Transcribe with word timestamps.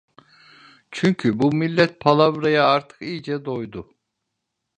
Çünkü 0.91 1.39
bu 1.39 1.55
millet 1.55 1.99
palavraya 1.99 2.67
artık 2.67 3.01
iyice 3.01 3.45
doydu. 3.45 3.95